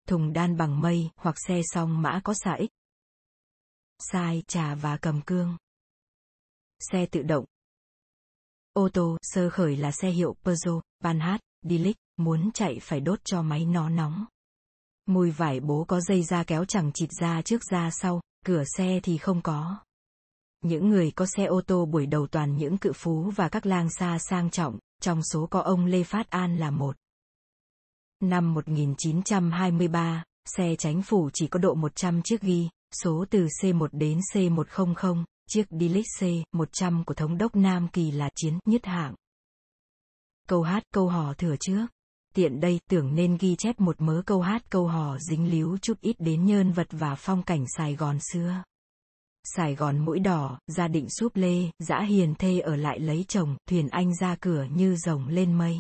Thùng 0.07 0.33
đan 0.33 0.57
bằng 0.57 0.81
mây 0.81 1.09
hoặc 1.15 1.35
xe 1.47 1.61
song 1.63 2.01
mã 2.01 2.21
có 2.23 2.33
xả 2.33 2.53
ích. 2.53 2.71
Sai 3.99 4.43
trà 4.47 4.75
và 4.75 4.97
cầm 4.97 5.21
cương. 5.21 5.57
Xe 6.79 7.05
tự 7.05 7.21
động. 7.21 7.45
Ô 8.73 8.89
tô 8.93 9.17
sơ 9.21 9.49
khởi 9.49 9.77
là 9.77 9.91
xe 9.91 10.09
hiệu 10.09 10.35
Peugeot, 10.43 10.83
Panhard, 11.03 11.41
Dilic, 11.61 11.97
muốn 12.17 12.51
chạy 12.51 12.79
phải 12.81 12.99
đốt 12.99 13.19
cho 13.23 13.41
máy 13.41 13.65
nó 13.65 13.89
nóng. 13.89 14.25
Mùi 15.05 15.31
vải 15.31 15.59
bố 15.59 15.85
có 15.87 16.01
dây 16.01 16.23
da 16.23 16.43
kéo 16.43 16.65
chẳng 16.65 16.91
chịt 16.93 17.09
ra 17.21 17.41
trước 17.41 17.63
ra 17.71 17.89
sau, 17.91 18.21
cửa 18.45 18.63
xe 18.77 18.99
thì 19.03 19.17
không 19.17 19.41
có. 19.41 19.79
Những 20.61 20.89
người 20.89 21.11
có 21.11 21.25
xe 21.25 21.45
ô 21.45 21.61
tô 21.67 21.85
buổi 21.85 22.05
đầu 22.05 22.27
toàn 22.27 22.57
những 22.57 22.77
cự 22.77 22.93
phú 22.93 23.31
và 23.35 23.49
các 23.49 23.65
lang 23.65 23.89
xa 23.89 24.17
sang 24.19 24.49
trọng, 24.49 24.79
trong 25.01 25.23
số 25.23 25.47
có 25.51 25.59
ông 25.61 25.85
Lê 25.85 26.03
Phát 26.03 26.29
An 26.29 26.57
là 26.57 26.71
một. 26.71 26.97
Năm 28.19 28.53
1923, 28.53 30.23
xe 30.45 30.75
chánh 30.75 31.01
phủ 31.01 31.29
chỉ 31.33 31.47
có 31.47 31.59
độ 31.59 31.73
100 31.73 32.21
chiếc 32.21 32.41
ghi, 32.41 32.69
số 33.03 33.25
từ 33.29 33.47
C1 33.61 33.87
đến 33.91 34.19
C100, 34.33 35.23
chiếc 35.47 35.67
Dilic 35.69 36.05
C100 36.19 37.03
của 37.03 37.13
thống 37.13 37.37
đốc 37.37 37.55
Nam 37.55 37.87
Kỳ 37.93 38.11
là 38.11 38.29
chiến 38.35 38.59
nhất 38.65 38.85
hạng. 38.85 39.15
Câu 40.47 40.61
hát 40.61 40.83
câu 40.93 41.07
hò 41.07 41.33
thừa 41.33 41.55
trước. 41.59 41.87
Tiện 42.35 42.59
đây 42.59 42.79
tưởng 42.89 43.15
nên 43.15 43.37
ghi 43.37 43.55
chép 43.55 43.79
một 43.79 44.01
mớ 44.01 44.21
câu 44.25 44.41
hát 44.41 44.69
câu 44.69 44.87
hò 44.87 45.17
dính 45.17 45.49
líu 45.49 45.77
chút 45.77 46.01
ít 46.01 46.15
đến 46.19 46.45
nhân 46.45 46.71
vật 46.71 46.87
và 46.91 47.15
phong 47.15 47.43
cảnh 47.43 47.65
Sài 47.77 47.95
Gòn 47.95 48.17
xưa. 48.33 48.63
Sài 49.43 49.75
Gòn 49.75 49.99
mũi 49.99 50.19
đỏ, 50.19 50.59
gia 50.67 50.87
định 50.87 51.09
súp 51.09 51.35
lê, 51.35 51.69
dã 51.79 52.01
hiền 52.01 52.35
thê 52.35 52.59
ở 52.59 52.75
lại 52.75 52.99
lấy 52.99 53.25
chồng, 53.27 53.55
thuyền 53.69 53.87
anh 53.87 54.15
ra 54.15 54.35
cửa 54.39 54.65
như 54.75 54.95
rồng 54.95 55.27
lên 55.27 55.57
mây. 55.57 55.79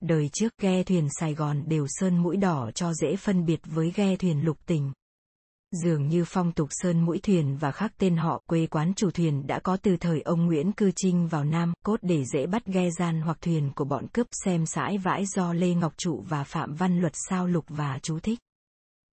Đời 0.00 0.28
trước 0.32 0.52
ghe 0.60 0.82
thuyền 0.82 1.08
Sài 1.20 1.34
Gòn 1.34 1.62
đều 1.68 1.86
sơn 1.88 2.22
mũi 2.22 2.36
đỏ 2.36 2.70
cho 2.74 2.92
dễ 2.94 3.16
phân 3.16 3.44
biệt 3.44 3.60
với 3.64 3.92
ghe 3.94 4.16
thuyền 4.16 4.44
lục 4.44 4.58
tình. 4.66 4.92
Dường 5.84 6.08
như 6.08 6.24
phong 6.26 6.52
tục 6.52 6.68
sơn 6.70 7.00
mũi 7.00 7.18
thuyền 7.22 7.56
và 7.56 7.72
khắc 7.72 7.92
tên 7.98 8.16
họ 8.16 8.42
quê 8.46 8.66
quán 8.66 8.92
chủ 8.94 9.10
thuyền 9.10 9.46
đã 9.46 9.58
có 9.58 9.76
từ 9.76 9.96
thời 9.96 10.20
ông 10.20 10.46
Nguyễn 10.46 10.72
Cư 10.72 10.90
Trinh 10.96 11.28
vào 11.28 11.44
Nam, 11.44 11.72
cốt 11.84 11.96
để 12.02 12.24
dễ 12.24 12.46
bắt 12.46 12.66
ghe 12.66 12.90
gian 12.98 13.20
hoặc 13.20 13.38
thuyền 13.40 13.70
của 13.74 13.84
bọn 13.84 14.06
cướp 14.12 14.26
xem 14.44 14.66
sãi 14.66 14.98
vãi 14.98 15.26
do 15.26 15.52
Lê 15.52 15.74
Ngọc 15.74 15.92
Trụ 15.96 16.24
và 16.28 16.44
Phạm 16.44 16.74
Văn 16.74 17.00
Luật 17.00 17.12
sao 17.28 17.46
lục 17.46 17.64
và 17.68 17.98
chú 18.02 18.18
thích. 18.18 18.38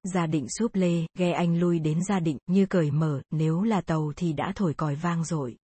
Gia 0.03 0.25
định 0.27 0.48
súp 0.60 0.75
lê, 0.75 1.06
ghe 1.18 1.32
anh 1.32 1.60
lui 1.60 1.79
đến 1.79 2.03
gia 2.03 2.20
định, 2.20 2.38
như 2.48 2.65
cởi 2.65 2.91
mở, 2.91 3.22
nếu 3.32 3.62
là 3.62 3.82
tàu 3.82 4.13
thì 4.15 4.34
đã 4.34 4.53
thổi 4.56 4.74
còi 4.74 4.96
vang 4.96 5.24
rồi. 5.24 5.58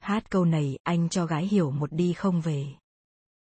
Hát 0.00 0.30
câu 0.30 0.44
này, 0.44 0.78
anh 0.82 1.08
cho 1.08 1.26
gái 1.26 1.46
hiểu 1.46 1.70
một 1.70 1.92
đi 1.92 2.12
không 2.12 2.40
về. 2.40 2.66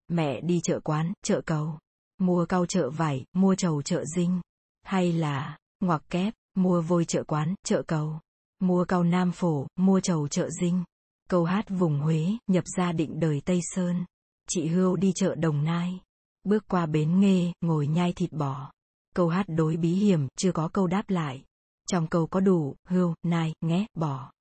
Mẹ 0.07 0.41
đi 0.41 0.59
chợ 0.63 0.79
quán, 0.79 1.13
chợ 1.23 1.41
cầu. 1.45 1.79
Mua 2.17 2.45
cau 2.45 2.65
chợ 2.65 2.89
vải, 2.89 3.25
mua 3.33 3.55
trầu 3.55 3.81
chợ 3.81 4.05
dinh. 4.15 4.41
Hay 4.83 5.13
là, 5.13 5.57
ngoặc 5.79 6.09
kép, 6.09 6.33
mua 6.55 6.81
vôi 6.81 7.05
chợ 7.05 7.23
quán, 7.23 7.55
chợ 7.63 7.83
cầu. 7.87 8.19
Mua 8.59 8.85
cao 8.85 9.03
Nam 9.03 9.31
Phổ, 9.31 9.67
mua 9.75 9.99
trầu 9.99 10.27
chợ 10.27 10.49
Dinh. 10.49 10.83
Câu 11.29 11.43
hát 11.43 11.65
vùng 11.69 11.99
Huế, 11.99 12.27
nhập 12.47 12.63
gia 12.77 12.91
định 12.91 13.19
đời 13.19 13.41
Tây 13.45 13.59
Sơn. 13.63 14.05
Chị 14.49 14.67
Hưu 14.67 14.95
đi 14.95 15.11
chợ 15.15 15.35
Đồng 15.35 15.63
Nai. 15.63 15.99
Bước 16.43 16.63
qua 16.67 16.85
bến 16.85 17.19
nghê, 17.19 17.53
ngồi 17.61 17.87
nhai 17.87 18.13
thịt 18.13 18.31
bò. 18.31 18.71
Câu 19.15 19.29
hát 19.29 19.45
đối 19.47 19.77
bí 19.77 19.93
hiểm, 19.93 20.27
chưa 20.37 20.51
có 20.51 20.67
câu 20.67 20.87
đáp 20.87 21.09
lại. 21.09 21.43
Trong 21.91 22.07
câu 22.07 22.27
có 22.27 22.39
đủ, 22.39 22.75
hưu, 22.87 23.13
nai, 23.23 23.53
nghé, 23.61 23.85
bỏ 23.93 24.31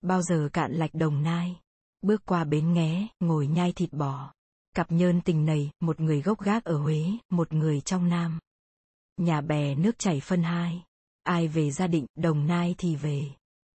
Bao 0.00 0.22
giờ 0.22 0.48
cạn 0.52 0.72
lạch 0.72 0.94
Đồng 0.94 1.22
Nai. 1.22 1.56
Bước 2.02 2.22
qua 2.26 2.44
bến 2.44 2.72
nghé, 2.72 3.06
ngồi 3.20 3.46
nhai 3.46 3.72
thịt 3.72 3.92
bò. 3.92 4.32
Cặp 4.74 4.92
nhơn 4.92 5.20
tình 5.20 5.44
này, 5.44 5.70
một 5.80 6.00
người 6.00 6.22
gốc 6.22 6.40
gác 6.40 6.64
ở 6.64 6.78
Huế, 6.78 7.04
một 7.30 7.52
người 7.52 7.80
trong 7.80 8.08
Nam. 8.08 8.38
Nhà 9.16 9.40
bè 9.40 9.74
nước 9.74 9.98
chảy 9.98 10.20
phân 10.20 10.42
hai. 10.42 10.84
Ai 11.22 11.48
về 11.48 11.70
gia 11.70 11.86
định, 11.86 12.06
Đồng 12.14 12.46
Nai 12.46 12.74
thì 12.78 12.96
về. 12.96 13.22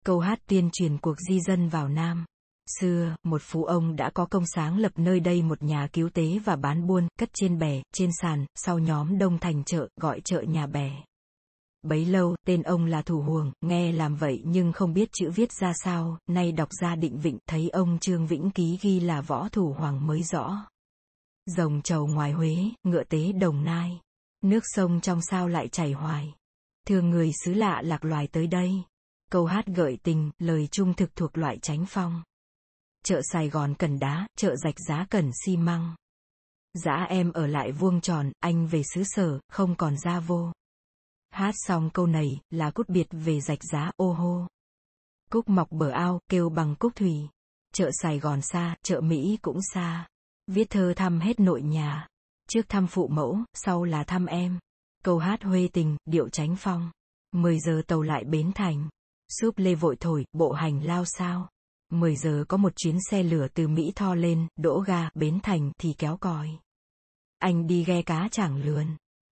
Câu 0.04 0.20
hát 0.20 0.40
tuyên 0.46 0.70
truyền 0.72 0.98
cuộc 0.98 1.16
di 1.28 1.40
dân 1.40 1.68
vào 1.68 1.88
Nam. 1.88 2.24
Xưa, 2.80 3.16
một 3.22 3.42
phú 3.42 3.64
ông 3.64 3.96
đã 3.96 4.10
có 4.10 4.26
công 4.26 4.46
sáng 4.46 4.78
lập 4.78 4.92
nơi 4.96 5.20
đây 5.20 5.42
một 5.42 5.62
nhà 5.62 5.88
cứu 5.92 6.08
tế 6.08 6.38
và 6.44 6.56
bán 6.56 6.86
buôn, 6.86 7.08
cất 7.18 7.30
trên 7.34 7.58
bè, 7.58 7.82
trên 7.94 8.10
sàn, 8.20 8.46
sau 8.54 8.78
nhóm 8.78 9.18
đông 9.18 9.38
thành 9.38 9.64
chợ, 9.64 9.88
gọi 10.00 10.20
chợ 10.20 10.40
nhà 10.40 10.66
bè. 10.66 10.90
Bấy 11.82 12.04
lâu, 12.04 12.36
tên 12.46 12.62
ông 12.62 12.84
là 12.84 13.02
Thủ 13.02 13.20
Huồng, 13.20 13.52
nghe 13.60 13.92
làm 13.92 14.16
vậy 14.16 14.42
nhưng 14.44 14.72
không 14.72 14.94
biết 14.94 15.08
chữ 15.12 15.30
viết 15.30 15.52
ra 15.52 15.72
sao, 15.84 16.18
nay 16.26 16.52
đọc 16.52 16.68
ra 16.80 16.94
định 16.94 17.18
vịnh, 17.18 17.38
thấy 17.48 17.68
ông 17.68 17.98
Trương 17.98 18.26
Vĩnh 18.26 18.50
Ký 18.50 18.78
ghi 18.82 19.00
là 19.00 19.20
võ 19.20 19.48
thủ 19.48 19.72
hoàng 19.72 20.06
mới 20.06 20.22
rõ. 20.22 20.66
Rồng 21.46 21.82
trầu 21.82 22.06
ngoài 22.06 22.32
Huế, 22.32 22.56
ngựa 22.82 23.04
tế 23.04 23.32
đồng 23.32 23.64
nai. 23.64 24.00
Nước 24.44 24.62
sông 24.64 25.00
trong 25.00 25.20
sao 25.22 25.48
lại 25.48 25.68
chảy 25.68 25.92
hoài. 25.92 26.34
Thương 26.86 27.10
người 27.10 27.30
xứ 27.44 27.54
lạ 27.54 27.82
lạc 27.84 28.04
loài 28.04 28.26
tới 28.32 28.46
đây. 28.46 28.82
Câu 29.30 29.46
hát 29.46 29.66
gợi 29.66 29.98
tình, 30.02 30.30
lời 30.38 30.68
trung 30.70 30.94
thực 30.94 31.16
thuộc 31.16 31.38
loại 31.38 31.58
tránh 31.62 31.84
phong. 31.88 32.22
Chợ 33.04 33.20
Sài 33.32 33.48
Gòn 33.48 33.74
cần 33.74 33.98
đá, 33.98 34.26
chợ 34.36 34.56
rạch 34.56 34.80
giá 34.88 35.06
cần 35.10 35.30
xi 35.44 35.56
măng. 35.56 35.94
Dã 36.74 37.06
em 37.08 37.32
ở 37.32 37.46
lại 37.46 37.72
vuông 37.72 38.00
tròn, 38.00 38.32
anh 38.40 38.66
về 38.66 38.82
xứ 38.94 39.02
sở, 39.04 39.40
không 39.48 39.74
còn 39.74 39.98
ra 39.98 40.20
vô. 40.20 40.52
Hát 41.30 41.54
xong 41.58 41.90
câu 41.90 42.06
này, 42.06 42.40
là 42.50 42.70
cút 42.70 42.88
biệt 42.88 43.06
về 43.10 43.40
rạch 43.40 43.64
giá 43.72 43.90
ô 43.96 44.12
hô. 44.12 44.46
Cúc 45.30 45.48
mọc 45.48 45.70
bờ 45.70 45.90
ao, 45.90 46.20
kêu 46.28 46.48
bằng 46.48 46.74
cúc 46.78 46.92
thủy. 46.94 47.28
Chợ 47.74 47.90
Sài 48.02 48.18
Gòn 48.18 48.42
xa, 48.42 48.76
chợ 48.82 49.00
Mỹ 49.00 49.38
cũng 49.42 49.58
xa. 49.74 50.08
Viết 50.46 50.70
thơ 50.70 50.92
thăm 50.96 51.20
hết 51.20 51.40
nội 51.40 51.62
nhà. 51.62 52.08
Trước 52.48 52.68
thăm 52.68 52.86
phụ 52.86 53.08
mẫu, 53.08 53.38
sau 53.54 53.84
là 53.84 54.04
thăm 54.04 54.26
em. 54.26 54.58
Câu 55.04 55.18
hát 55.18 55.42
huê 55.42 55.68
tình, 55.72 55.96
điệu 56.04 56.28
tránh 56.28 56.56
phong. 56.58 56.90
10 57.32 57.60
giờ 57.60 57.82
tàu 57.86 58.02
lại 58.02 58.24
bến 58.24 58.52
thành. 58.54 58.88
Súp 59.40 59.58
lê 59.58 59.74
vội 59.74 59.96
thổi, 60.00 60.24
bộ 60.32 60.52
hành 60.52 60.84
lao 60.84 61.04
sao. 61.04 61.48
10 61.92 62.16
giờ 62.16 62.44
có 62.48 62.56
một 62.56 62.72
chuyến 62.76 62.96
xe 63.10 63.22
lửa 63.22 63.46
từ 63.54 63.68
Mỹ 63.68 63.92
Tho 63.96 64.14
lên, 64.14 64.46
đỗ 64.56 64.80
ga, 64.80 65.08
bến 65.14 65.40
thành 65.42 65.72
thì 65.78 65.94
kéo 65.98 66.16
còi. 66.16 66.50
Anh 67.38 67.66
đi 67.66 67.84
ghe 67.84 68.02
cá 68.02 68.28
chảng 68.32 68.62
lườn. 68.62 68.86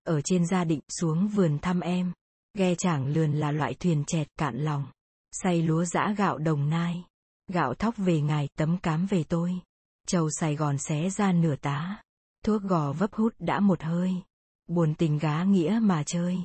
Ở 0.04 0.20
trên 0.20 0.46
gia 0.46 0.64
định 0.64 0.80
xuống 1.00 1.28
vườn 1.28 1.58
thăm 1.58 1.80
em. 1.80 2.12
Ghe 2.54 2.74
chảng 2.74 3.06
lườn 3.06 3.32
là 3.32 3.52
loại 3.52 3.74
thuyền 3.74 4.04
chẹt 4.06 4.28
cạn 4.38 4.56
lòng. 4.56 4.84
Say 5.32 5.62
lúa 5.62 5.84
giã 5.84 6.14
gạo 6.16 6.38
đồng 6.38 6.70
nai. 6.70 7.04
Gạo 7.52 7.74
thóc 7.74 7.94
về 7.96 8.20
ngài, 8.20 8.48
tấm 8.58 8.78
cám 8.78 9.06
về 9.06 9.24
tôi. 9.24 9.60
Châu 10.06 10.30
Sài 10.30 10.56
Gòn 10.56 10.78
xé 10.78 11.10
ra 11.10 11.32
nửa 11.32 11.56
tá. 11.56 12.02
Thuốc 12.44 12.62
gò 12.62 12.92
vấp 12.92 13.12
hút 13.12 13.34
đã 13.38 13.60
một 13.60 13.82
hơi. 13.82 14.14
Buồn 14.66 14.94
tình 14.94 15.18
gá 15.18 15.44
nghĩa 15.44 15.78
mà 15.82 16.02
chơi. 16.06 16.38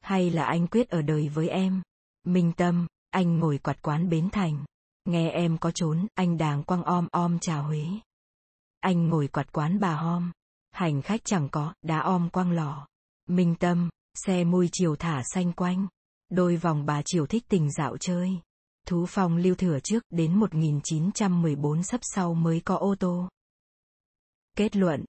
Hay 0.00 0.30
là 0.30 0.44
anh 0.44 0.66
quyết 0.66 0.88
ở 0.88 1.02
đời 1.02 1.28
với 1.28 1.48
em. 1.48 1.82
Minh 2.26 2.52
Tâm, 2.52 2.86
anh 3.10 3.38
ngồi 3.38 3.58
quạt 3.58 3.82
quán 3.82 4.08
Bến 4.08 4.30
Thành. 4.30 4.64
Nghe 5.04 5.30
em 5.30 5.58
có 5.58 5.70
trốn, 5.70 6.06
anh 6.14 6.38
đàng 6.38 6.62
quăng 6.62 6.82
om 6.82 7.08
om 7.12 7.38
chào 7.38 7.62
Huế. 7.62 7.84
Anh 8.80 9.08
ngồi 9.08 9.28
quạt 9.28 9.52
quán 9.52 9.80
bà 9.80 9.94
hom. 9.94 10.32
Hành 10.70 11.02
khách 11.02 11.20
chẳng 11.24 11.48
có, 11.48 11.74
đá 11.82 12.00
om 12.00 12.30
quăng 12.30 12.50
lò. 12.50 12.86
Minh 13.26 13.54
Tâm, 13.60 13.90
xe 14.14 14.44
môi 14.44 14.68
chiều 14.72 14.96
thả 14.96 15.22
xanh 15.34 15.52
quanh. 15.52 15.86
Đôi 16.28 16.56
vòng 16.56 16.86
bà 16.86 17.02
chiều 17.04 17.26
thích 17.26 17.44
tình 17.48 17.72
dạo 17.72 17.96
chơi. 17.96 18.40
Thú 18.86 19.06
phong 19.08 19.36
lưu 19.36 19.54
thừa 19.54 19.78
trước 19.84 20.04
đến 20.10 20.40
1914 20.40 21.82
sắp 21.82 22.00
sau 22.02 22.34
mới 22.34 22.60
có 22.64 22.76
ô 22.76 22.94
tô. 22.98 23.28
Kết 24.56 24.76
luận 24.76 25.04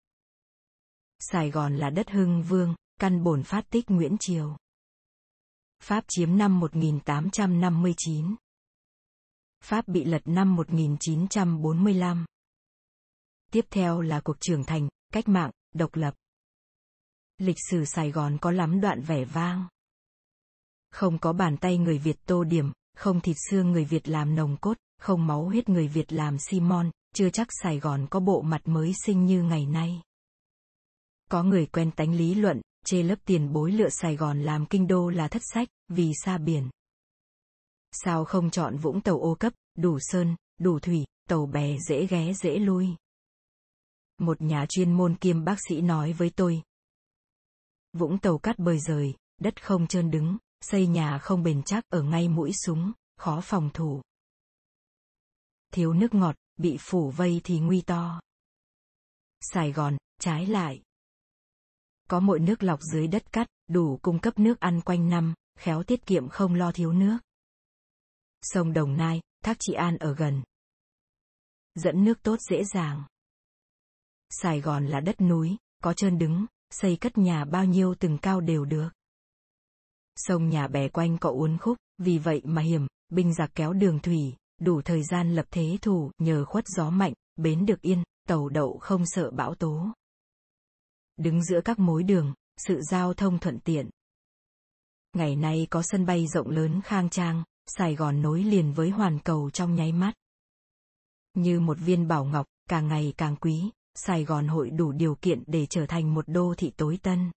Sài 1.20 1.52
Gòn 1.52 1.78
là 1.78 1.90
đất 1.90 2.10
hưng 2.10 2.44
vương, 2.44 2.76
căn 3.00 3.24
bổn 3.24 3.44
phát 3.44 3.70
tích 3.70 3.90
Nguyễn 3.92 4.18
Triều. 4.20 4.58
Pháp 5.84 6.06
chiếm 6.08 6.38
năm 6.38 6.60
1859. 6.60 8.36
Pháp 9.62 9.88
bị 9.88 10.04
lật 10.04 10.22
năm 10.26 10.56
1945. 10.56 12.26
Tiếp 13.52 13.66
theo 13.70 14.02
là 14.02 14.20
cuộc 14.20 14.40
trưởng 14.40 14.64
thành, 14.64 14.90
cách 15.14 15.28
mạng, 15.28 15.52
độc 15.74 15.96
lập. 15.96 16.14
Lịch 17.38 17.58
sử 17.70 17.86
Sài 17.86 18.12
Gòn 18.12 18.38
có 18.42 18.52
lắm 18.52 18.82
đoạn 18.82 19.02
vẻ 19.02 19.26
vang. 19.26 19.68
Không 20.92 21.18
có 21.18 21.34
bàn 21.34 21.58
tay 21.58 21.78
người 21.78 21.98
Việt 21.98 22.18
tô 22.26 22.44
điểm, 22.44 22.72
không 22.98 23.22
thịt 23.22 23.38
xương 23.50 23.72
người 23.72 23.86
Việt 23.86 24.08
làm 24.08 24.36
nồng 24.36 24.58
cốt, 24.58 24.78
không 24.98 25.28
máu 25.28 25.44
huyết 25.46 25.70
người 25.70 25.88
Việt 25.88 26.14
làm 26.14 26.38
Simon, 26.40 26.92
chưa 27.16 27.30
chắc 27.30 27.48
Sài 27.64 27.80
Gòn 27.80 28.08
có 28.10 28.20
bộ 28.20 28.42
mặt 28.42 28.62
mới 28.66 28.94
sinh 29.06 29.26
như 29.26 29.44
ngày 29.44 29.66
nay. 29.66 30.02
Có 31.30 31.44
người 31.44 31.66
quen 31.66 31.92
tánh 31.92 32.14
lý 32.14 32.36
luận, 32.36 32.62
chê 32.86 33.04
lớp 33.04 33.16
tiền 33.26 33.54
bối 33.54 33.72
lựa 33.72 33.90
Sài 33.90 34.16
Gòn 34.16 34.42
làm 34.42 34.66
kinh 34.66 34.88
đô 34.88 35.10
là 35.10 35.28
thất 35.28 35.42
sách, 35.54 35.68
vì 35.88 36.12
xa 36.26 36.38
biển. 36.38 36.70
Sao 37.92 38.26
không 38.26 38.50
chọn 38.50 38.78
Vũng 38.78 39.02
Tàu 39.02 39.20
ô 39.20 39.36
cấp, 39.36 39.54
đủ 39.76 39.98
sơn, 40.02 40.36
đủ 40.60 40.80
thủy, 40.80 41.06
tàu 41.30 41.46
bè 41.46 41.78
dễ 41.88 42.08
ghé 42.08 42.34
dễ 42.34 42.60
lui. 42.60 42.88
Một 44.18 44.42
nhà 44.42 44.66
chuyên 44.70 44.94
môn 44.94 45.16
kiêm 45.16 45.44
bác 45.44 45.58
sĩ 45.70 45.82
nói 45.82 46.14
với 46.14 46.30
tôi. 46.36 46.62
Vũng 47.94 48.18
Tàu 48.18 48.38
cắt 48.38 48.60
bời 48.60 48.80
rời, 48.80 49.16
đất 49.38 49.64
không 49.64 49.88
trơn 49.88 50.12
đứng, 50.12 50.38
xây 50.62 50.88
nhà 50.88 51.18
không 51.18 51.44
bền 51.44 51.64
chắc 51.64 51.84
ở 51.90 52.02
ngay 52.02 52.28
mũi 52.28 52.52
súng, 52.66 52.92
khó 53.18 53.42
phòng 53.44 53.70
thủ. 53.74 54.02
Thiếu 55.74 55.94
nước 55.94 56.14
ngọt, 56.14 56.36
bị 56.58 56.78
phủ 56.80 57.10
vây 57.10 57.42
thì 57.44 57.60
nguy 57.60 57.82
to. 57.82 58.22
Sài 59.42 59.72
Gòn, 59.72 59.98
trái 60.20 60.46
lại. 60.46 60.82
Có 62.10 62.20
mỗi 62.20 62.40
nước 62.40 62.64
lọc 62.64 62.80
dưới 62.82 63.08
đất 63.08 63.32
cắt, 63.32 63.48
đủ 63.68 64.00
cung 64.02 64.20
cấp 64.20 64.40
nước 64.40 64.60
ăn 64.60 64.82
quanh 64.82 65.10
năm, 65.10 65.34
khéo 65.60 65.84
tiết 65.84 66.06
kiệm 66.06 66.30
không 66.30 66.54
lo 66.54 66.72
thiếu 66.72 66.94
nước. 66.94 67.18
Sông 68.42 68.74
Đồng 68.74 68.98
Nai, 68.98 69.22
Thác 69.44 69.58
Trị 69.60 69.74
An 69.74 69.98
ở 69.98 70.16
gần. 70.16 70.44
Dẫn 71.76 72.04
nước 72.04 72.24
tốt 72.24 72.36
dễ 72.50 72.64
dàng. 72.64 73.04
Sài 74.30 74.62
Gòn 74.62 74.88
là 74.88 75.00
đất 75.00 75.22
núi, 75.22 75.58
có 75.84 75.94
trơn 75.94 76.18
đứng, 76.18 76.46
xây 76.70 76.98
cất 76.98 77.18
nhà 77.18 77.46
bao 77.46 77.66
nhiêu 77.66 77.96
từng 78.00 78.18
cao 78.18 78.42
đều 78.42 78.66
được. 78.66 78.90
Sông 80.16 80.50
nhà 80.50 80.68
bè 80.68 80.90
quanh 80.90 81.18
có 81.18 81.30
uốn 81.30 81.58
khúc, 81.58 81.78
vì 81.98 82.18
vậy 82.18 82.42
mà 82.44 82.62
hiểm, 82.62 82.88
binh 83.10 83.34
giặc 83.34 83.52
kéo 83.56 83.74
đường 83.74 84.00
thủy, 84.00 84.36
đủ 84.62 84.82
thời 84.82 85.04
gian 85.04 85.36
lập 85.36 85.46
thế 85.52 85.78
thủ, 85.82 86.12
nhờ 86.18 86.46
khuất 86.46 86.68
gió 86.68 86.90
mạnh, 86.90 87.14
bến 87.36 87.66
được 87.66 87.82
yên, 87.82 88.04
tàu 88.28 88.50
đậu 88.50 88.78
không 88.78 89.06
sợ 89.06 89.32
bão 89.32 89.56
tố. 89.56 89.88
Đứng 91.18 91.44
giữa 91.44 91.62
các 91.66 91.80
mối 91.80 92.04
đường, 92.04 92.34
sự 92.58 92.82
giao 92.82 93.14
thông 93.14 93.40
thuận 93.40 93.60
tiện. 93.60 93.90
Ngày 95.14 95.36
nay 95.36 95.68
có 95.70 95.82
sân 95.84 96.06
bay 96.06 96.28
rộng 96.28 96.50
lớn 96.50 96.82
khang 96.84 97.10
trang, 97.10 97.44
Sài 97.68 97.96
Gòn 97.96 98.22
nối 98.22 98.44
liền 98.44 98.74
với 98.74 98.90
hoàn 98.90 99.20
cầu 99.20 99.50
trong 99.50 99.76
nháy 99.76 99.92
mắt. 99.92 100.14
Như 101.34 101.60
một 101.60 101.78
viên 101.80 102.08
bảo 102.08 102.26
ngọc, 102.26 102.46
càng 102.70 102.88
ngày 102.88 103.14
càng 103.18 103.36
quý, 103.36 103.70
Sài 103.96 104.26
Gòn 104.26 104.48
hội 104.48 104.70
đủ 104.70 104.92
điều 104.92 105.16
kiện 105.16 105.44
để 105.48 105.66
trở 105.66 105.86
thành 105.86 106.14
một 106.14 106.26
đô 106.28 106.54
thị 106.58 106.72
tối 106.78 107.00
tân. 107.04 107.32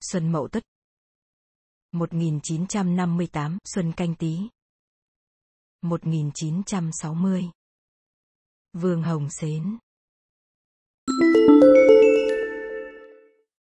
Xuân 0.00 0.32
Mậu 0.32 0.48
Tất 0.48 0.62
1958 1.92 3.58
Xuân 3.64 3.92
Canh 3.92 4.14
Tý 4.14 4.48
1960 5.82 7.50
Vương 8.72 9.02
Hồng 9.02 9.30
Xến 9.30 9.78